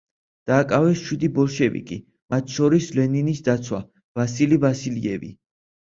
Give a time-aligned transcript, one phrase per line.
[0.51, 1.99] დააკავეს შვიდი ბოლშევიკი,
[2.35, 3.83] მათ შორის ლენინის დაცვა
[4.21, 5.35] ვასილი ვასილიევი.